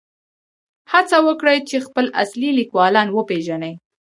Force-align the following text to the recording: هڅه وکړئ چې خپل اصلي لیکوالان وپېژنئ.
هڅه 0.91 1.17
وکړئ 1.27 1.57
چې 1.69 1.77
خپل 1.87 2.05
اصلي 2.23 2.49
لیکوالان 2.59 3.07
وپېژنئ. 3.11 3.73